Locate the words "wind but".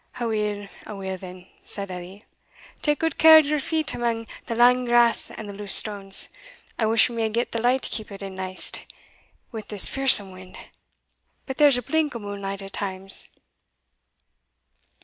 10.31-11.57